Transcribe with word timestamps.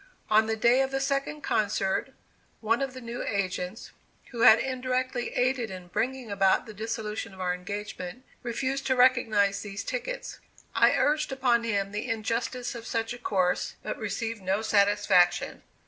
On 0.31 0.47
the 0.47 0.55
day 0.55 0.81
of 0.81 0.89
the 0.89 0.99
second 0.99 1.41
concert, 1.41 2.11
one 2.59 2.81
of 2.81 2.95
the 2.95 3.01
new 3.01 3.21
agents, 3.21 3.91
who 4.31 4.41
had 4.41 4.57
indirectly 4.57 5.31
aided 5.35 5.69
in 5.69 5.89
bringing 5.89 6.31
about 6.31 6.65
the 6.65 6.73
dissolution 6.73 7.35
of 7.35 7.39
our 7.39 7.53
engagement, 7.53 8.25
refused 8.41 8.87
to 8.87 8.95
recognize 8.95 9.61
these 9.61 9.83
tickets. 9.83 10.39
I 10.73 10.93
urged 10.97 11.31
upon 11.31 11.65
him 11.65 11.91
the 11.91 12.09
injustice 12.09 12.73
of 12.73 12.87
such 12.87 13.13
a 13.13 13.19
course, 13.19 13.75
but 13.83 13.99
received 13.99 14.41
no 14.41 14.63
satisfaction. 14.63 15.61